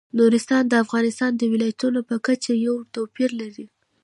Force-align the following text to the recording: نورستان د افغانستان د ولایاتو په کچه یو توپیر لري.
نورستان 0.17 0.63
د 0.67 0.73
افغانستان 0.83 1.31
د 1.35 1.41
ولایاتو 1.53 1.89
په 2.09 2.15
کچه 2.25 2.51
یو 2.65 2.75
توپیر 2.93 3.29
لري. 3.41 3.65